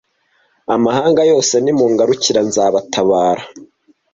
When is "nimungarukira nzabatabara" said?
1.63-3.43